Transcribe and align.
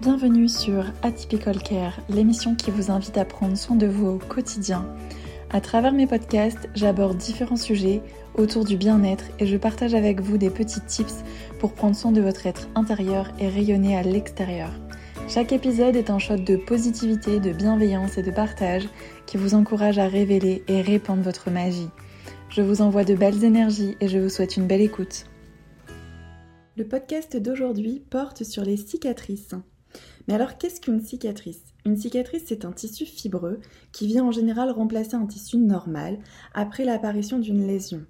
Bienvenue 0.00 0.48
sur 0.48 0.84
Atypical 1.02 1.62
Care, 1.62 2.00
l'émission 2.08 2.56
qui 2.56 2.72
vous 2.72 2.90
invite 2.90 3.16
à 3.16 3.24
prendre 3.24 3.56
soin 3.56 3.76
de 3.76 3.86
vous 3.86 4.06
au 4.06 4.18
quotidien. 4.18 4.84
À 5.50 5.60
travers 5.60 5.92
mes 5.92 6.08
podcasts, 6.08 6.68
j'aborde 6.74 7.16
différents 7.16 7.56
sujets 7.56 8.02
autour 8.34 8.64
du 8.64 8.76
bien-être 8.76 9.24
et 9.38 9.46
je 9.46 9.56
partage 9.56 9.94
avec 9.94 10.20
vous 10.20 10.36
des 10.36 10.50
petits 10.50 10.80
tips 10.80 11.22
pour 11.60 11.74
prendre 11.74 11.94
soin 11.94 12.10
de 12.10 12.20
votre 12.20 12.46
être 12.46 12.68
intérieur 12.74 13.30
et 13.38 13.48
rayonner 13.48 13.96
à 13.96 14.02
l'extérieur. 14.02 14.72
Chaque 15.28 15.52
épisode 15.52 15.94
est 15.94 16.10
un 16.10 16.18
shot 16.18 16.38
de 16.38 16.56
positivité, 16.56 17.38
de 17.38 17.52
bienveillance 17.52 18.18
et 18.18 18.22
de 18.22 18.32
partage 18.32 18.88
qui 19.26 19.36
vous 19.36 19.54
encourage 19.54 19.98
à 19.98 20.08
révéler 20.08 20.64
et 20.66 20.82
répandre 20.82 21.22
votre 21.22 21.50
magie. 21.50 21.88
Je 22.50 22.62
vous 22.62 22.82
envoie 22.82 23.04
de 23.04 23.14
belles 23.14 23.44
énergies 23.44 23.96
et 24.00 24.08
je 24.08 24.18
vous 24.18 24.28
souhaite 24.28 24.56
une 24.56 24.66
belle 24.66 24.82
écoute. 24.82 25.26
Le 26.76 26.84
podcast 26.84 27.36
d'aujourd'hui 27.36 28.02
porte 28.10 28.42
sur 28.42 28.64
les 28.64 28.76
cicatrices. 28.76 29.54
Mais 30.26 30.34
alors 30.34 30.56
qu'est-ce 30.56 30.80
qu'une 30.80 31.00
cicatrice? 31.00 31.62
Une 31.84 31.96
cicatrice, 31.96 32.44
c'est 32.46 32.64
un 32.64 32.72
tissu 32.72 33.04
fibreux 33.04 33.60
qui 33.92 34.06
vient 34.06 34.24
en 34.24 34.32
général 34.32 34.70
remplacer 34.70 35.14
un 35.14 35.26
tissu 35.26 35.58
normal 35.58 36.18
après 36.54 36.84
l'apparition 36.84 37.38
d'une 37.38 37.66
lésion. 37.66 38.06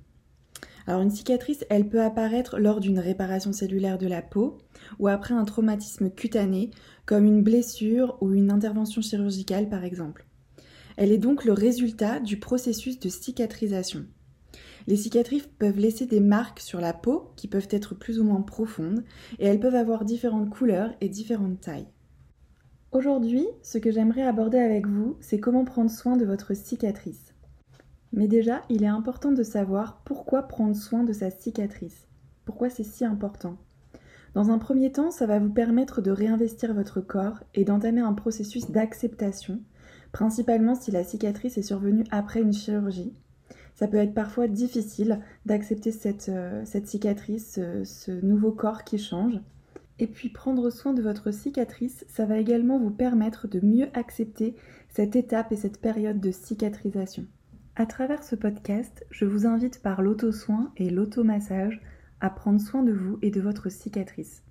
Alors 0.87 1.01
une 1.01 1.11
cicatrice, 1.11 1.65
elle 1.71 1.89
peut 1.89 2.03
apparaître 2.03 2.59
lors 2.59 2.79
d'une 2.79 2.99
réparation 2.99 3.53
cellulaire 3.53 3.99
de 3.99 4.07
la 4.07 4.23
peau 4.23 4.59
ou 4.99 5.09
après 5.09 5.35
un 5.35 5.45
traumatisme 5.45 6.11
cutané 6.11 6.71
comme 7.07 7.25
une 7.25 7.43
blessure 7.43 8.19
ou 8.21 8.33
une 8.33 8.51
intervention 8.51 9.01
chirurgicale 9.01 9.69
par 9.69 9.85
exemple. 9.85 10.27
Elle 10.97 11.11
est 11.11 11.19
donc 11.19 11.45
le 11.45 11.53
résultat 11.53 12.21
du 12.21 12.39
processus 12.39 13.01
de 13.01 13.09
cicatrisation. 13.09 14.07
Les 14.87 14.97
cicatrices 14.97 15.49
peuvent 15.59 15.79
laisser 15.79 16.07
des 16.07 16.21
marques 16.21 16.61
sur 16.61 16.81
la 16.81 16.93
peau 16.93 17.33
qui 17.37 17.49
peuvent 17.49 17.69
être 17.71 17.95
plus 17.95 18.21
ou 18.21 18.25
moins 18.25 18.43
profondes 18.43 19.05
et 19.39 19.47
elles 19.47 19.61
peuvent 19.61 19.75
avoir 19.75 20.05
différentes 20.05 20.51
couleurs 20.51 20.91
et 21.01 21.09
différentes 21.09 21.63
tailles. 21.63 21.89
Aujourd'hui, 22.95 23.45
ce 23.63 23.79
que 23.79 23.91
j'aimerais 23.91 24.23
aborder 24.23 24.59
avec 24.59 24.87
vous, 24.87 25.17
c'est 25.19 25.41
comment 25.41 25.65
prendre 25.65 25.91
soin 25.91 26.17
de 26.17 26.25
votre 26.25 26.55
cicatrice. 26.55 27.35
Mais 28.13 28.29
déjà, 28.29 28.63
il 28.71 28.85
est 28.85 28.87
important 28.87 29.33
de 29.33 29.43
savoir 29.43 30.01
pourquoi 30.05 30.45
prendre 30.45 30.77
soin 30.77 31.03
de 31.03 31.13
sa 31.13 31.33
cicatrice. 31.33 32.07
Pourquoi 32.45 32.71
c'est 32.71 32.85
si 32.85 33.05
important? 33.05 33.57
Dans 34.35 34.53
un 34.53 34.59
premier 34.59 34.93
temps, 34.93 35.11
ça 35.11 35.27
va 35.27 35.41
vous 35.41 35.51
permettre 35.51 36.03
de 36.03 36.13
réinvestir 36.13 36.73
votre 36.73 37.01
corps 37.01 37.43
et 37.53 37.65
d'entamer 37.65 38.01
un 38.01 38.13
processus 38.13 38.71
d'acceptation, 38.71 39.59
principalement 40.13 40.77
si 40.77 40.93
la 40.93 41.03
cicatrice 41.03 41.59
est 41.59 41.63
survenue 41.63 42.05
après 42.13 42.43
une 42.43 42.53
chirurgie. 42.53 43.13
Ça 43.75 43.89
peut 43.89 43.97
être 43.97 44.15
parfois 44.15 44.47
difficile 44.47 45.19
d'accepter 45.47 45.91
cette, 45.91 46.29
euh, 46.29 46.65
cicatrice, 46.85 47.59
ce 47.83 48.13
nouveau 48.25 48.53
corps 48.53 48.85
qui 48.85 48.99
change. 48.99 49.41
Et 49.99 50.07
puis 50.07 50.29
prendre 50.29 50.71
soin 50.71 50.93
de 50.93 51.03
votre 51.03 51.31
cicatrice, 51.31 52.05
ça 52.09 52.27
va 52.27 52.39
également 52.39 52.79
vous 52.79 52.91
permettre 52.91 53.47
de 53.47 53.65
mieux 53.65 53.89
accepter 53.95 54.57
cette 54.89 55.17
étape 55.17 55.53
et 55.53 55.57
cette 55.57 55.81
période 55.81 56.21
de 56.21 56.31
cicatrisation. 56.31 57.27
À 57.77 57.87
travers 57.87 58.23
ce 58.23 58.37
podcast, 58.37 59.05
je 59.11 59.25
vous 59.25 59.47
invite 59.47 59.83
par 59.83 60.03
l'auto-soin 60.03 60.73
et 60.77 60.91
l'automassage 60.91 61.81
à 62.21 62.31
prendre 62.31 62.61
soin 62.61 62.83
de 62.83 62.93
vous 62.93 63.19
et 63.23 63.31
de 63.31 63.41
votre 63.41 63.69
cicatrice. 63.69 64.43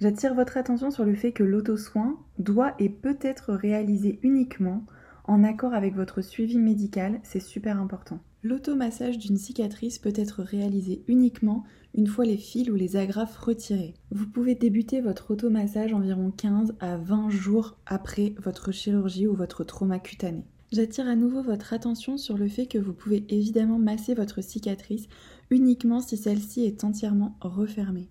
J'attire 0.00 0.34
votre 0.34 0.56
attention 0.56 0.90
sur 0.90 1.04
le 1.04 1.14
fait 1.14 1.32
que 1.32 1.44
l'auto-soin 1.44 2.18
doit 2.38 2.74
et 2.78 2.88
peut 2.88 3.18
être 3.22 3.52
réalisé 3.52 4.18
uniquement 4.22 4.84
en 5.24 5.44
accord 5.44 5.74
avec 5.74 5.94
votre 5.94 6.20
suivi 6.20 6.58
médical, 6.58 7.20
c'est 7.22 7.40
super 7.40 7.80
important. 7.80 8.18
L'automassage 8.44 9.18
d'une 9.18 9.36
cicatrice 9.36 10.00
peut 10.00 10.12
être 10.16 10.42
réalisé 10.42 11.04
uniquement 11.06 11.62
une 11.94 12.08
fois 12.08 12.24
les 12.24 12.36
fils 12.36 12.68
ou 12.68 12.74
les 12.74 12.96
agrafes 12.96 13.36
retirés. 13.36 13.94
Vous 14.10 14.26
pouvez 14.26 14.56
débuter 14.56 15.00
votre 15.00 15.30
automassage 15.30 15.92
environ 15.92 16.32
15 16.32 16.74
à 16.80 16.96
20 16.96 17.30
jours 17.30 17.76
après 17.86 18.34
votre 18.42 18.72
chirurgie 18.72 19.28
ou 19.28 19.34
votre 19.36 19.62
trauma 19.62 20.00
cutané. 20.00 20.44
J'attire 20.72 21.06
à 21.06 21.14
nouveau 21.14 21.42
votre 21.42 21.72
attention 21.72 22.16
sur 22.16 22.36
le 22.36 22.48
fait 22.48 22.66
que 22.66 22.78
vous 22.78 22.94
pouvez 22.94 23.24
évidemment 23.28 23.78
masser 23.78 24.14
votre 24.14 24.42
cicatrice 24.42 25.06
uniquement 25.50 26.00
si 26.00 26.16
celle-ci 26.16 26.64
est 26.64 26.82
entièrement 26.82 27.36
refermée. 27.42 28.08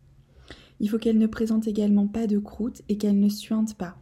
Il 0.79 0.89
faut 0.89 0.97
qu'elle 0.97 1.17
ne 1.17 1.27
présente 1.27 1.67
également 1.67 2.07
pas 2.07 2.27
de 2.27 2.39
croûte 2.39 2.83
et 2.87 2.97
qu'elle 2.97 3.19
ne 3.19 3.29
suinte 3.29 3.75
pas. 3.75 3.97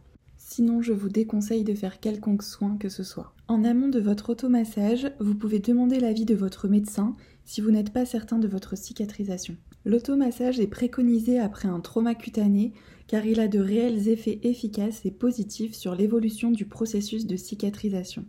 Sinon, 0.52 0.82
je 0.82 0.92
vous 0.92 1.08
déconseille 1.08 1.62
de 1.62 1.74
faire 1.74 2.00
quelconque 2.00 2.42
soin 2.42 2.76
que 2.76 2.88
ce 2.88 3.04
soit. 3.04 3.32
En 3.46 3.62
amont 3.62 3.86
de 3.86 4.00
votre 4.00 4.30
automassage, 4.30 5.12
vous 5.20 5.36
pouvez 5.36 5.60
demander 5.60 6.00
l'avis 6.00 6.24
de 6.24 6.34
votre 6.34 6.66
médecin 6.66 7.14
si 7.44 7.60
vous 7.60 7.70
n'êtes 7.70 7.92
pas 7.92 8.04
certain 8.04 8.36
de 8.40 8.48
votre 8.48 8.76
cicatrisation. 8.76 9.56
L'automassage 9.84 10.58
est 10.58 10.66
préconisé 10.66 11.38
après 11.38 11.68
un 11.68 11.78
trauma 11.78 12.16
cutané 12.16 12.72
car 13.06 13.26
il 13.26 13.38
a 13.38 13.46
de 13.46 13.60
réels 13.60 14.08
effets 14.08 14.40
efficaces 14.42 15.06
et 15.06 15.12
positifs 15.12 15.76
sur 15.76 15.94
l'évolution 15.94 16.50
du 16.50 16.64
processus 16.64 17.28
de 17.28 17.36
cicatrisation. 17.36 18.24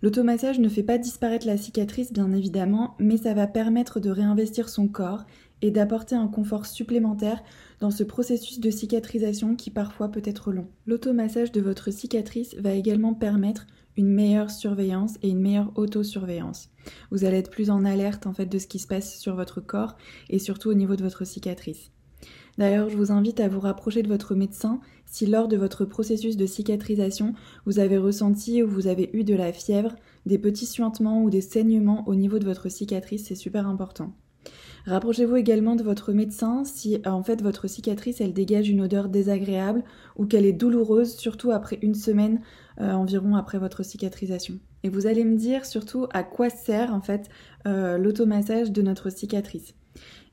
L'automassage 0.00 0.60
ne 0.60 0.68
fait 0.68 0.84
pas 0.84 0.96
disparaître 0.96 1.46
la 1.46 1.56
cicatrice 1.56 2.12
bien 2.12 2.32
évidemment, 2.32 2.94
mais 3.00 3.16
ça 3.16 3.34
va 3.34 3.48
permettre 3.48 3.98
de 3.98 4.10
réinvestir 4.10 4.68
son 4.68 4.86
corps 4.86 5.24
et 5.60 5.72
d'apporter 5.72 6.14
un 6.14 6.28
confort 6.28 6.66
supplémentaire 6.66 7.42
dans 7.80 7.90
ce 7.90 8.04
processus 8.04 8.60
de 8.60 8.70
cicatrisation 8.70 9.56
qui 9.56 9.70
parfois 9.70 10.08
peut 10.08 10.22
être 10.24 10.52
long. 10.52 10.68
L'automassage 10.86 11.50
de 11.50 11.60
votre 11.60 11.90
cicatrice 11.90 12.54
va 12.58 12.74
également 12.74 13.12
permettre 13.12 13.66
une 13.96 14.08
meilleure 14.08 14.52
surveillance 14.52 15.16
et 15.22 15.30
une 15.30 15.40
meilleure 15.40 15.72
autosurveillance. 15.74 16.70
Vous 17.10 17.24
allez 17.24 17.38
être 17.38 17.50
plus 17.50 17.68
en 17.70 17.84
alerte 17.84 18.28
en 18.28 18.32
fait 18.32 18.46
de 18.46 18.58
ce 18.60 18.68
qui 18.68 18.78
se 18.78 18.86
passe 18.86 19.18
sur 19.18 19.34
votre 19.34 19.60
corps 19.60 19.96
et 20.30 20.38
surtout 20.38 20.70
au 20.70 20.74
niveau 20.74 20.94
de 20.94 21.02
votre 21.02 21.26
cicatrice. 21.26 21.90
D'ailleurs, 22.58 22.88
je 22.88 22.96
vous 22.96 23.12
invite 23.12 23.40
à 23.40 23.48
vous 23.48 23.60
rapprocher 23.60 24.02
de 24.02 24.08
votre 24.08 24.34
médecin 24.34 24.80
si 25.10 25.26
lors 25.26 25.48
de 25.48 25.56
votre 25.56 25.84
processus 25.84 26.36
de 26.36 26.46
cicatrisation, 26.46 27.34
vous 27.66 27.78
avez 27.78 27.98
ressenti 27.98 28.62
ou 28.62 28.68
vous 28.68 28.86
avez 28.86 29.10
eu 29.14 29.24
de 29.24 29.34
la 29.34 29.52
fièvre, 29.52 29.96
des 30.26 30.38
petits 30.38 30.66
suintements 30.66 31.22
ou 31.22 31.30
des 31.30 31.40
saignements 31.40 32.06
au 32.06 32.14
niveau 32.14 32.38
de 32.38 32.44
votre 32.44 32.68
cicatrice, 32.68 33.24
c'est 33.26 33.34
super 33.34 33.66
important. 33.66 34.12
Rapprochez-vous 34.86 35.36
également 35.36 35.76
de 35.76 35.82
votre 35.82 36.12
médecin 36.12 36.64
si 36.64 37.00
en 37.04 37.22
fait 37.22 37.42
votre 37.42 37.68
cicatrice 37.68 38.20
elle 38.20 38.32
dégage 38.32 38.70
une 38.70 38.80
odeur 38.80 39.08
désagréable 39.08 39.84
ou 40.16 40.24
qu'elle 40.24 40.46
est 40.46 40.52
douloureuse, 40.52 41.14
surtout 41.16 41.50
après 41.50 41.78
une 41.82 41.94
semaine 41.94 42.40
euh, 42.80 42.92
environ 42.92 43.34
après 43.36 43.58
votre 43.58 43.82
cicatrisation. 43.82 44.58
Et 44.82 44.88
vous 44.88 45.06
allez 45.06 45.24
me 45.24 45.36
dire 45.36 45.64
surtout 45.64 46.06
à 46.12 46.22
quoi 46.22 46.50
sert 46.50 46.94
en 46.94 47.00
fait 47.00 47.28
euh, 47.66 47.98
l'automassage 47.98 48.70
de 48.70 48.82
notre 48.82 49.10
cicatrice. 49.10 49.74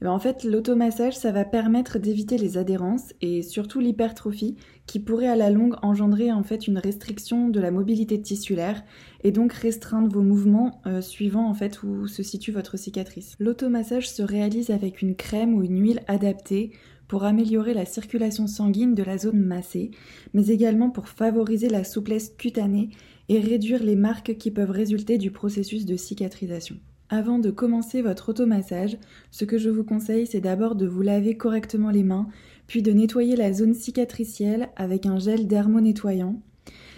Eh 0.01 0.05
ben, 0.05 0.11
en 0.11 0.19
fait, 0.19 0.43
l'automassage, 0.43 1.15
ça 1.15 1.31
va 1.31 1.45
permettre 1.45 1.99
d'éviter 1.99 2.37
les 2.37 2.57
adhérences 2.57 3.13
et 3.21 3.41
surtout 3.41 3.79
l'hypertrophie 3.79 4.57
qui 4.85 4.99
pourrait 4.99 5.27
à 5.27 5.35
la 5.35 5.49
longue 5.49 5.75
engendrer 5.81 6.31
en 6.31 6.43
fait 6.43 6.67
une 6.67 6.77
restriction 6.77 7.49
de 7.49 7.59
la 7.59 7.71
mobilité 7.71 8.21
tissulaire 8.21 8.83
et 9.23 9.31
donc 9.31 9.53
restreindre 9.53 10.11
vos 10.11 10.21
mouvements 10.21 10.81
euh, 10.85 11.01
suivant 11.01 11.49
en 11.49 11.53
fait 11.53 11.81
où 11.83 12.07
se 12.07 12.23
situe 12.23 12.51
votre 12.51 12.77
cicatrice. 12.77 13.35
L'automassage 13.39 14.09
se 14.09 14.21
réalise 14.21 14.69
avec 14.69 15.01
une 15.01 15.15
crème 15.15 15.55
ou 15.55 15.63
une 15.63 15.81
huile 15.81 16.01
adaptée 16.07 16.71
pour 17.07 17.23
améliorer 17.23 17.73
la 17.73 17.85
circulation 17.85 18.47
sanguine 18.47 18.95
de 18.95 19.03
la 19.03 19.17
zone 19.17 19.39
massée, 19.39 19.91
mais 20.33 20.47
également 20.47 20.89
pour 20.89 21.07
favoriser 21.07 21.69
la 21.69 21.83
souplesse 21.83 22.33
cutanée 22.37 22.89
et 23.29 23.39
réduire 23.39 23.83
les 23.83 23.95
marques 23.95 24.37
qui 24.37 24.51
peuvent 24.51 24.71
résulter 24.71 25.17
du 25.17 25.31
processus 25.31 25.85
de 25.85 25.95
cicatrisation. 25.95 26.77
Avant 27.09 27.37
de 27.37 27.51
commencer 27.51 28.01
votre 28.01 28.29
automassage, 28.29 28.97
ce 29.29 29.45
que 29.45 29.59
je 29.59 29.69
vous 29.69 29.83
conseille, 29.83 30.25
c'est 30.25 30.41
d'abord 30.41 30.75
de 30.75 30.87
vous 30.87 31.03
laver 31.03 31.37
correctement 31.37 31.91
les 31.91 32.03
mains, 32.03 32.27
puis 32.65 32.81
de 32.81 32.91
nettoyer 32.91 33.35
la 33.35 33.53
zone 33.53 33.75
cicatricielle 33.75 34.69
avec 34.75 35.05
un 35.05 35.19
gel 35.19 35.47
dermonettoyant. 35.47 36.41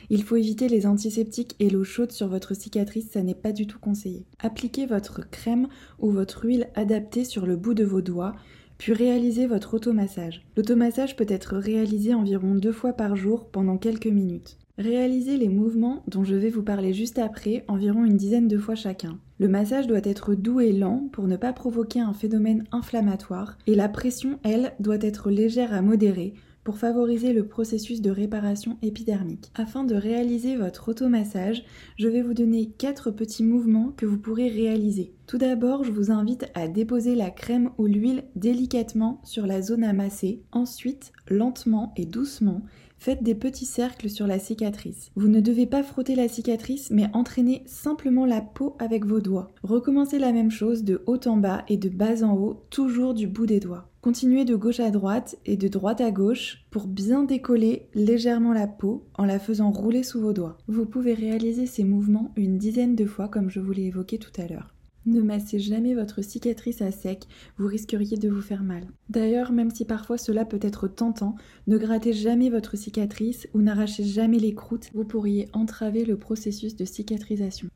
Il 0.10 0.24
faut 0.24 0.38
éviter 0.38 0.70
les 0.70 0.86
antiseptiques 0.86 1.58
et 1.60 1.70
l'eau 1.70 1.84
chaude 1.84 2.14
sur 2.14 2.30
votre 2.30 2.56
cicatrice, 2.56 3.10
ça 3.12 3.22
n'est 3.22 3.36
pas 3.36 3.52
du 3.52 3.68
tout 3.68 3.80
conseillé. 3.80 4.26
Appliquez 4.40 4.86
votre 4.86 5.30
crème 5.30 5.68
ou 6.00 6.10
votre 6.12 6.46
huile 6.46 6.70
adaptée 6.76 7.26
sur 7.26 7.46
le 7.46 7.58
bout 7.58 7.74
de 7.74 7.84
vos 7.84 8.02
doigts, 8.02 8.34
puis 8.78 8.94
réalisez 8.94 9.48
votre 9.48 9.74
automassage. 9.74 10.46
L'automassage 10.56 11.16
peut 11.16 11.26
être 11.28 11.58
réalisé 11.58 12.14
environ 12.14 12.56
deux 12.56 12.72
fois 12.72 12.94
par 12.94 13.16
jour 13.16 13.46
pendant 13.50 13.78
quelques 13.78 14.08
minutes. 14.08 14.58
Réalisez 14.78 15.38
les 15.38 15.50
mouvements 15.50 16.04
dont 16.08 16.24
je 16.24 16.36
vais 16.36 16.52
vous 16.52 16.62
parler 16.62 16.94
juste 16.94 17.18
après, 17.18 17.66
environ 17.68 18.06
une 18.06 18.18
dizaine 18.18 18.48
de 18.48 18.60
fois 18.60 18.76
chacun. 18.76 19.18
Le 19.40 19.48
massage 19.48 19.88
doit 19.88 20.02
être 20.04 20.36
doux 20.36 20.60
et 20.60 20.72
lent 20.72 21.10
pour 21.12 21.28
ne 21.28 21.36
pas 21.36 21.52
provoquer 21.52 22.00
un 22.00 22.14
phénomène 22.14 22.64
inflammatoire 22.72 23.58
et 23.66 23.74
la 23.74 23.90
pression, 23.90 24.40
elle, 24.44 24.74
doit 24.80 25.02
être 25.02 25.32
légère 25.32 25.74
à 25.74 25.82
modérée 25.82 26.36
pour 26.68 26.80
favoriser 26.80 27.32
le 27.32 27.48
processus 27.48 28.02
de 28.02 28.12
réparation 28.12 28.78
épidermique. 28.82 29.54
Afin 29.56 29.86
de 29.86 29.96
réaliser 29.96 30.58
votre 30.58 30.90
automassage, 30.90 31.64
je 31.98 32.10
vais 32.10 32.22
vous 32.22 32.34
donner 32.34 32.72
quatre 32.78 33.10
petits 33.10 33.46
mouvements 33.46 33.94
que 33.96 34.06
vous 34.06 34.18
pourrez 34.18 34.50
réaliser. 34.50 35.14
Tout 35.28 35.38
d'abord, 35.38 35.86
je 35.86 35.94
vous 35.94 36.12
invite 36.12 36.48
à 36.56 36.68
déposer 36.68 37.16
la 37.16 37.30
crème 37.30 37.70
ou 37.78 37.86
l'huile 37.86 38.26
délicatement 38.36 39.22
sur 39.24 39.48
la 39.48 39.62
zone 39.62 39.86
à 39.86 39.94
masser. 39.94 40.42
Ensuite, 40.52 41.14
lentement 41.30 41.94
et 41.96 42.06
doucement, 42.06 42.62
faites 42.98 43.24
des 43.24 43.36
petits 43.36 43.66
cercles 43.66 44.10
sur 44.10 44.28
la 44.28 44.40
cicatrice. 44.40 45.12
Vous 45.16 45.28
ne 45.28 45.40
devez 45.40 45.66
pas 45.66 45.84
frotter 45.84 46.16
la 46.16 46.28
cicatrice, 46.28 46.90
mais 46.92 47.10
entraîner 47.14 47.64
simplement 47.66 48.26
la 48.26 48.42
peau 48.42 48.76
avec 48.80 49.06
vos 49.06 49.22
doigts. 49.22 49.52
Recommencez 49.64 50.20
la 50.20 50.32
même 50.32 50.52
chose 50.52 50.84
de 50.84 51.02
haut 51.06 51.20
en 51.26 51.38
bas 51.38 51.64
et 51.68 51.78
de 51.78 51.90
bas 51.90 52.24
en 52.24 52.36
haut, 52.36 52.64
toujours 52.70 53.14
du 53.14 53.28
bout 53.28 53.46
des 53.46 53.60
doigts. 53.60 53.90
Continuez 54.02 54.46
de 54.46 54.56
gauche 54.56 54.80
à 54.80 54.90
droite 54.90 55.38
et 55.46 55.58
de 55.58 55.68
droite 55.68 56.02
à 56.02 56.12
gauche 56.12 56.66
pour 56.70 56.88
bien 56.88 57.24
décoller 57.24 57.90
légèrement 57.94 58.54
la 58.54 58.68
peau 58.68 59.06
en 59.16 59.26
la 59.26 59.40
faisant 59.40 59.72
rouler 59.72 60.04
sous 60.04 60.22
vos 60.22 60.34
doigts. 60.34 60.58
Vous 60.68 60.86
pouvez 60.86 61.14
réaliser 61.14 61.66
ces 61.66 61.84
mouvements 61.84 62.32
une 62.38 62.58
dizaine 62.58 62.96
de 62.96 63.06
fois 63.06 63.28
comme 63.28 63.50
je 63.50 63.60
vous 63.60 63.74
l'ai 63.74 63.84
évoqué 63.84 64.18
tout 64.18 64.32
à 64.42 64.48
l'heure. 64.48 64.77
Ne 65.08 65.22
massez 65.22 65.58
jamais 65.58 65.94
votre 65.94 66.22
cicatrice 66.22 66.82
à 66.82 66.92
sec, 66.92 67.24
vous 67.58 67.68
risqueriez 67.68 68.18
de 68.18 68.28
vous 68.28 68.42
faire 68.42 68.62
mal. 68.62 68.84
D'ailleurs, 69.08 69.54
même 69.54 69.72
si 69.72 69.86
parfois 69.86 70.18
cela 70.18 70.44
peut 70.44 70.60
être 70.62 70.90
tentant, 70.90 71.36
ne 71.66 71.78
grattez 71.78 72.12
jamais 72.12 72.50
votre 72.50 72.76
cicatrice 72.76 73.48
ou 73.54 73.62
n'arrachez 73.62 74.04
jamais 74.04 74.38
les 74.38 74.54
croûtes, 74.54 74.90
vous 74.94 75.06
pourriez 75.06 75.48
entraver 75.54 76.04
le 76.04 76.18
processus 76.18 76.76
de 76.76 76.84
cicatrisation. 76.84 77.70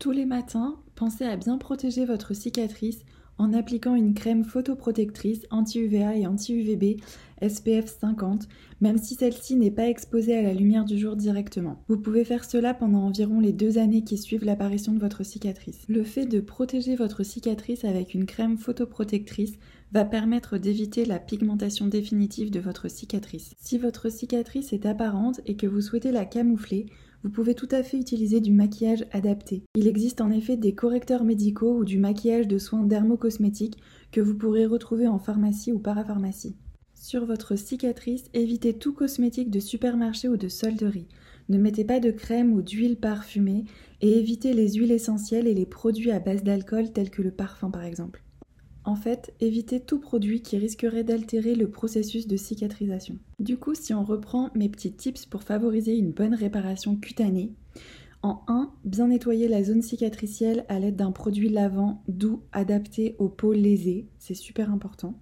Tous 0.00 0.10
les 0.10 0.26
matins, 0.26 0.74
pensez 0.96 1.24
à 1.24 1.36
bien 1.36 1.56
protéger 1.56 2.04
votre 2.04 2.34
cicatrice 2.34 3.04
en 3.42 3.52
appliquant 3.52 3.96
une 3.96 4.14
crème 4.14 4.44
photoprotectrice 4.44 5.46
anti-UVA 5.50 6.16
et 6.16 6.26
anti-UVB 6.28 7.00
SPF 7.46 7.86
50, 8.00 8.46
même 8.80 8.98
si 8.98 9.16
celle-ci 9.16 9.56
n'est 9.56 9.72
pas 9.72 9.88
exposée 9.88 10.36
à 10.36 10.42
la 10.42 10.54
lumière 10.54 10.84
du 10.84 10.96
jour 10.96 11.16
directement. 11.16 11.82
Vous 11.88 11.98
pouvez 11.98 12.24
faire 12.24 12.44
cela 12.44 12.72
pendant 12.72 13.02
environ 13.02 13.40
les 13.40 13.52
deux 13.52 13.78
années 13.78 14.04
qui 14.04 14.16
suivent 14.16 14.44
l'apparition 14.44 14.92
de 14.92 15.00
votre 15.00 15.24
cicatrice. 15.24 15.82
Le 15.88 16.04
fait 16.04 16.26
de 16.26 16.38
protéger 16.38 16.94
votre 16.94 17.24
cicatrice 17.24 17.84
avec 17.84 18.14
une 18.14 18.26
crème 18.26 18.58
photoprotectrice 18.58 19.58
va 19.90 20.04
permettre 20.04 20.56
d'éviter 20.56 21.04
la 21.04 21.18
pigmentation 21.18 21.88
définitive 21.88 22.52
de 22.52 22.60
votre 22.60 22.88
cicatrice. 22.88 23.54
Si 23.58 23.76
votre 23.76 24.08
cicatrice 24.08 24.72
est 24.72 24.86
apparente 24.86 25.40
et 25.46 25.56
que 25.56 25.66
vous 25.66 25.80
souhaitez 25.80 26.12
la 26.12 26.24
camoufler, 26.24 26.86
vous 27.22 27.30
pouvez 27.30 27.54
tout 27.54 27.68
à 27.70 27.82
fait 27.82 27.98
utiliser 27.98 28.40
du 28.40 28.52
maquillage 28.52 29.04
adapté. 29.12 29.62
Il 29.76 29.86
existe 29.86 30.20
en 30.20 30.30
effet 30.30 30.56
des 30.56 30.74
correcteurs 30.74 31.24
médicaux 31.24 31.76
ou 31.78 31.84
du 31.84 31.98
maquillage 31.98 32.48
de 32.48 32.58
soins 32.58 32.82
dermocosmétiques 32.82 33.78
que 34.10 34.20
vous 34.20 34.34
pourrez 34.34 34.66
retrouver 34.66 35.06
en 35.06 35.18
pharmacie 35.18 35.72
ou 35.72 35.78
parapharmacie. 35.78 36.56
Sur 36.94 37.24
votre 37.26 37.56
cicatrice, 37.56 38.24
évitez 38.34 38.74
tout 38.74 38.92
cosmétique 38.92 39.50
de 39.50 39.60
supermarché 39.60 40.28
ou 40.28 40.36
de 40.36 40.48
solderie. 40.48 41.08
Ne 41.48 41.58
mettez 41.58 41.84
pas 41.84 42.00
de 42.00 42.10
crème 42.10 42.52
ou 42.52 42.62
d'huile 42.62 42.96
parfumée 42.96 43.64
et 44.00 44.18
évitez 44.18 44.52
les 44.52 44.74
huiles 44.74 44.92
essentielles 44.92 45.46
et 45.46 45.54
les 45.54 45.66
produits 45.66 46.12
à 46.12 46.20
base 46.20 46.44
d'alcool 46.44 46.92
tels 46.92 47.10
que 47.10 47.22
le 47.22 47.32
parfum 47.32 47.70
par 47.70 47.84
exemple. 47.84 48.22
En 48.84 48.96
fait, 48.96 49.32
évitez 49.40 49.80
tout 49.80 50.00
produit 50.00 50.42
qui 50.42 50.58
risquerait 50.58 51.04
d'altérer 51.04 51.54
le 51.54 51.70
processus 51.70 52.26
de 52.26 52.36
cicatrisation. 52.36 53.16
Du 53.38 53.56
coup, 53.56 53.74
si 53.74 53.94
on 53.94 54.04
reprend 54.04 54.50
mes 54.54 54.68
petits 54.68 54.92
tips 54.92 55.26
pour 55.26 55.44
favoriser 55.44 55.96
une 55.96 56.10
bonne 56.10 56.34
réparation 56.34 56.96
cutanée, 56.96 57.52
en 58.22 58.42
1, 58.46 58.72
bien 58.84 59.08
nettoyer 59.08 59.48
la 59.48 59.64
zone 59.64 59.82
cicatricielle 59.82 60.64
à 60.68 60.78
l'aide 60.78 60.96
d'un 60.96 61.10
produit 61.10 61.48
lavant 61.48 62.02
doux 62.06 62.42
adapté 62.52 63.16
aux 63.18 63.28
peaux 63.28 63.52
lésées, 63.52 64.06
c'est 64.18 64.34
super 64.34 64.72
important. 64.72 65.18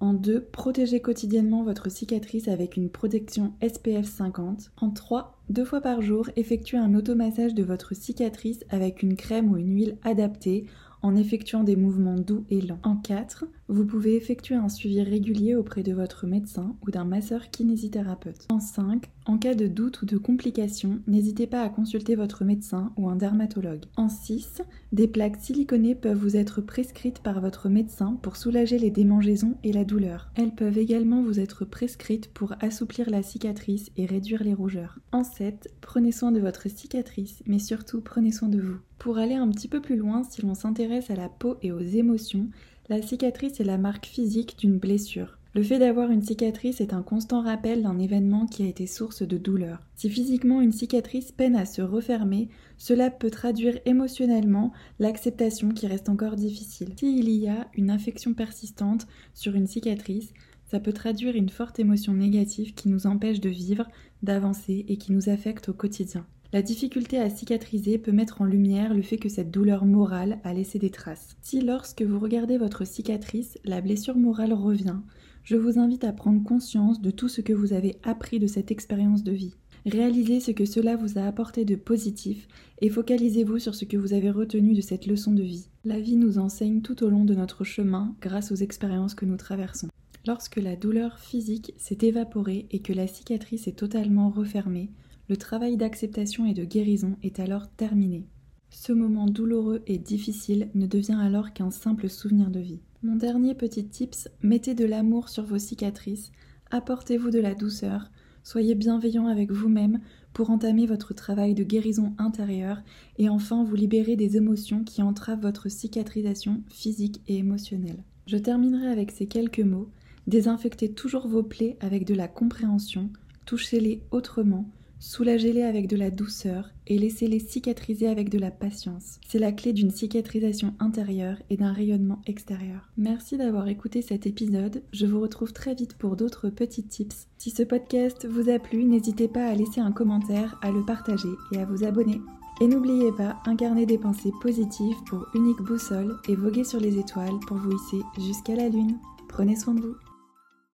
En 0.00 0.12
2, 0.12 0.42
protégez 0.52 1.00
quotidiennement 1.00 1.64
votre 1.64 1.90
cicatrice 1.90 2.48
avec 2.48 2.76
une 2.76 2.90
protection 2.90 3.54
SPF 3.62 4.04
50. 4.04 4.72
En 4.76 4.90
3, 4.90 5.40
deux 5.48 5.64
fois 5.64 5.80
par 5.80 6.02
jour, 6.02 6.28
effectuez 6.36 6.76
un 6.76 6.94
automassage 6.94 7.54
de 7.54 7.62
votre 7.62 7.94
cicatrice 7.94 8.60
avec 8.68 9.02
une 9.02 9.16
crème 9.16 9.50
ou 9.50 9.56
une 9.56 9.74
huile 9.74 9.96
adaptée 10.02 10.66
en 11.06 11.14
effectuant 11.14 11.62
des 11.62 11.76
mouvements 11.76 12.16
doux 12.16 12.44
et 12.50 12.60
lents. 12.60 12.80
En 12.82 12.96
4, 12.96 13.44
vous 13.68 13.84
pouvez 13.84 14.16
effectuer 14.16 14.54
un 14.54 14.68
suivi 14.68 15.02
régulier 15.02 15.54
auprès 15.54 15.82
de 15.82 15.92
votre 15.92 16.26
médecin 16.26 16.76
ou 16.86 16.90
d'un 16.90 17.04
masseur 17.04 17.50
kinésithérapeute. 17.50 18.46
En 18.50 18.60
5, 18.60 19.10
en 19.26 19.38
cas 19.38 19.54
de 19.54 19.66
doute 19.66 20.02
ou 20.02 20.06
de 20.06 20.18
complication, 20.18 21.00
n'hésitez 21.06 21.46
pas 21.46 21.62
à 21.62 21.68
consulter 21.68 22.14
votre 22.14 22.44
médecin 22.44 22.92
ou 22.96 23.08
un 23.08 23.16
dermatologue. 23.16 23.84
En 23.96 24.08
6, 24.08 24.62
des 24.92 25.08
plaques 25.08 25.40
siliconées 25.40 25.96
peuvent 25.96 26.16
vous 26.16 26.36
être 26.36 26.60
prescrites 26.60 27.18
par 27.18 27.40
votre 27.40 27.68
médecin 27.68 28.18
pour 28.22 28.36
soulager 28.36 28.78
les 28.78 28.90
démangeaisons 28.90 29.56
et 29.64 29.72
la 29.72 29.84
douleur. 29.84 30.30
Elles 30.36 30.54
peuvent 30.54 30.78
également 30.78 31.22
vous 31.22 31.40
être 31.40 31.64
prescrites 31.64 32.28
pour 32.32 32.54
assouplir 32.60 33.10
la 33.10 33.22
cicatrice 33.22 33.90
et 33.96 34.06
réduire 34.06 34.44
les 34.44 34.54
rougeurs. 34.54 35.00
En 35.10 35.24
7, 35.24 35.72
prenez 35.80 36.12
soin 36.12 36.30
de 36.30 36.40
votre 36.40 36.70
cicatrice, 36.70 37.42
mais 37.46 37.58
surtout 37.58 38.00
prenez 38.00 38.30
soin 38.30 38.48
de 38.48 38.60
vous. 38.60 38.76
Pour 38.98 39.18
aller 39.18 39.34
un 39.34 39.48
petit 39.50 39.68
peu 39.68 39.80
plus 39.80 39.96
loin, 39.96 40.22
si 40.24 40.42
l'on 40.42 40.54
s'intéresse 40.54 41.10
à 41.10 41.16
la 41.16 41.28
peau 41.28 41.56
et 41.62 41.70
aux 41.70 41.80
émotions, 41.80 42.48
la 42.88 43.02
cicatrice 43.02 43.58
est 43.60 43.64
la 43.64 43.78
marque 43.78 44.06
physique 44.06 44.56
d'une 44.58 44.78
blessure. 44.78 45.38
Le 45.54 45.62
fait 45.62 45.78
d'avoir 45.78 46.10
une 46.10 46.22
cicatrice 46.22 46.80
est 46.80 46.92
un 46.92 47.02
constant 47.02 47.40
rappel 47.40 47.82
d'un 47.82 47.98
événement 47.98 48.46
qui 48.46 48.62
a 48.62 48.66
été 48.66 48.86
source 48.86 49.22
de 49.22 49.38
douleur. 49.38 49.80
Si 49.96 50.10
physiquement 50.10 50.60
une 50.60 50.72
cicatrice 50.72 51.32
peine 51.32 51.56
à 51.56 51.64
se 51.64 51.80
refermer, 51.82 52.48
cela 52.76 53.10
peut 53.10 53.30
traduire 53.30 53.78
émotionnellement 53.86 54.72
l'acceptation 54.98 55.70
qui 55.70 55.86
reste 55.86 56.10
encore 56.10 56.36
difficile. 56.36 56.92
S'il 56.98 57.30
y 57.30 57.48
a 57.48 57.68
une 57.74 57.90
infection 57.90 58.34
persistante 58.34 59.06
sur 59.32 59.54
une 59.54 59.66
cicatrice, 59.66 60.32
ça 60.66 60.78
peut 60.78 60.92
traduire 60.92 61.34
une 61.34 61.48
forte 61.48 61.78
émotion 61.78 62.12
négative 62.12 62.74
qui 62.74 62.88
nous 62.88 63.06
empêche 63.06 63.40
de 63.40 63.48
vivre, 63.48 63.88
d'avancer 64.22 64.84
et 64.88 64.96
qui 64.96 65.12
nous 65.12 65.28
affecte 65.28 65.70
au 65.70 65.72
quotidien. 65.72 66.26
La 66.52 66.62
difficulté 66.62 67.18
à 67.18 67.28
cicatriser 67.28 67.98
peut 67.98 68.12
mettre 68.12 68.40
en 68.40 68.44
lumière 68.44 68.94
le 68.94 69.02
fait 69.02 69.16
que 69.16 69.28
cette 69.28 69.50
douleur 69.50 69.84
morale 69.84 70.38
a 70.44 70.54
laissé 70.54 70.78
des 70.78 70.90
traces. 70.90 71.36
Si 71.42 71.60
lorsque 71.60 72.02
vous 72.02 72.20
regardez 72.20 72.56
votre 72.56 72.86
cicatrice, 72.86 73.58
la 73.64 73.80
blessure 73.80 74.16
morale 74.16 74.52
revient, 74.52 74.98
je 75.42 75.56
vous 75.56 75.78
invite 75.78 76.04
à 76.04 76.12
prendre 76.12 76.42
conscience 76.42 77.00
de 77.00 77.10
tout 77.10 77.28
ce 77.28 77.40
que 77.40 77.52
vous 77.52 77.72
avez 77.72 77.96
appris 78.04 78.38
de 78.38 78.46
cette 78.46 78.70
expérience 78.70 79.24
de 79.24 79.32
vie. 79.32 79.54
Réalisez 79.86 80.40
ce 80.40 80.50
que 80.50 80.64
cela 80.64 80.96
vous 80.96 81.18
a 81.18 81.22
apporté 81.22 81.64
de 81.64 81.76
positif 81.76 82.48
et 82.80 82.90
focalisez-vous 82.90 83.60
sur 83.60 83.74
ce 83.74 83.84
que 83.84 83.96
vous 83.96 84.12
avez 84.12 84.30
retenu 84.30 84.74
de 84.74 84.80
cette 84.80 85.06
leçon 85.06 85.32
de 85.32 85.42
vie. 85.42 85.68
La 85.84 86.00
vie 86.00 86.16
nous 86.16 86.38
enseigne 86.38 86.80
tout 86.80 87.04
au 87.04 87.08
long 87.08 87.24
de 87.24 87.34
notre 87.34 87.62
chemin 87.62 88.16
grâce 88.20 88.50
aux 88.50 88.56
expériences 88.56 89.14
que 89.14 89.24
nous 89.24 89.36
traversons. 89.36 89.88
Lorsque 90.26 90.56
la 90.56 90.74
douleur 90.74 91.20
physique 91.20 91.72
s'est 91.76 91.98
évaporée 92.02 92.66
et 92.72 92.80
que 92.80 92.92
la 92.92 93.06
cicatrice 93.06 93.68
est 93.68 93.78
totalement 93.78 94.28
refermée, 94.28 94.90
le 95.28 95.36
travail 95.36 95.76
d'acceptation 95.76 96.46
et 96.46 96.54
de 96.54 96.64
guérison 96.64 97.16
est 97.22 97.40
alors 97.40 97.68
terminé. 97.68 98.26
Ce 98.70 98.92
moment 98.92 99.26
douloureux 99.26 99.82
et 99.86 99.98
difficile 99.98 100.68
ne 100.74 100.86
devient 100.86 101.18
alors 101.20 101.52
qu'un 101.52 101.70
simple 101.70 102.08
souvenir 102.08 102.50
de 102.50 102.60
vie. 102.60 102.80
Mon 103.02 103.16
dernier 103.16 103.54
petit 103.54 103.86
tips, 103.86 104.28
mettez 104.42 104.74
de 104.74 104.84
l'amour 104.84 105.28
sur 105.28 105.44
vos 105.44 105.58
cicatrices, 105.58 106.32
apportez-vous 106.70 107.30
de 107.30 107.38
la 107.38 107.54
douceur, 107.54 108.10
soyez 108.42 108.74
bienveillant 108.74 109.26
avec 109.26 109.50
vous-même 109.50 110.00
pour 110.32 110.50
entamer 110.50 110.86
votre 110.86 111.14
travail 111.14 111.54
de 111.54 111.64
guérison 111.64 112.14
intérieure 112.18 112.82
et 113.18 113.28
enfin 113.28 113.64
vous 113.64 113.74
libérer 113.74 114.16
des 114.16 114.36
émotions 114.36 114.84
qui 114.84 115.02
entravent 115.02 115.40
votre 115.40 115.68
cicatrisation 115.68 116.62
physique 116.68 117.22
et 117.26 117.38
émotionnelle. 117.38 118.04
Je 118.26 118.36
terminerai 118.36 118.88
avec 118.88 119.10
ces 119.10 119.26
quelques 119.26 119.60
mots. 119.60 119.88
Désinfectez 120.26 120.92
toujours 120.92 121.28
vos 121.28 121.44
plaies 121.44 121.76
avec 121.80 122.04
de 122.04 122.14
la 122.14 122.28
compréhension, 122.28 123.10
touchez-les 123.44 124.02
autrement, 124.10 124.68
Soulagez-les 124.98 125.62
avec 125.62 125.88
de 125.88 125.96
la 125.96 126.10
douceur 126.10 126.70
et 126.86 126.98
laissez-les 126.98 127.38
cicatriser 127.38 128.08
avec 128.08 128.30
de 128.30 128.38
la 128.38 128.50
patience. 128.50 129.20
C'est 129.28 129.38
la 129.38 129.52
clé 129.52 129.72
d'une 129.72 129.90
cicatrisation 129.90 130.74
intérieure 130.78 131.36
et 131.50 131.56
d'un 131.56 131.72
rayonnement 131.72 132.22
extérieur. 132.26 132.88
Merci 132.96 133.36
d'avoir 133.36 133.68
écouté 133.68 134.00
cet 134.00 134.26
épisode. 134.26 134.82
Je 134.92 135.06
vous 135.06 135.20
retrouve 135.20 135.52
très 135.52 135.74
vite 135.74 135.98
pour 135.98 136.16
d'autres 136.16 136.48
petits 136.48 136.84
tips. 136.84 137.28
Si 137.36 137.50
ce 137.50 137.62
podcast 137.62 138.26
vous 138.26 138.48
a 138.48 138.58
plu, 138.58 138.84
n'hésitez 138.84 139.28
pas 139.28 139.46
à 139.46 139.54
laisser 139.54 139.80
un 139.80 139.92
commentaire, 139.92 140.58
à 140.62 140.70
le 140.70 140.84
partager 140.84 141.28
et 141.52 141.58
à 141.58 141.66
vous 141.66 141.84
abonner. 141.84 142.20
Et 142.62 142.66
n'oubliez 142.66 143.12
pas, 143.12 143.36
incarner 143.44 143.84
des 143.84 143.98
pensées 143.98 144.32
positives 144.40 144.96
pour 145.06 145.26
unique 145.34 145.60
boussole 145.60 146.16
et 146.26 146.34
voguer 146.34 146.64
sur 146.64 146.80
les 146.80 146.98
étoiles 146.98 147.38
pour 147.46 147.58
vous 147.58 147.72
hisser 147.72 148.00
jusqu'à 148.18 148.54
la 148.54 148.70
lune. 148.70 148.96
Prenez 149.28 149.56
soin 149.56 149.74
de 149.74 149.82
vous. 149.82 150.05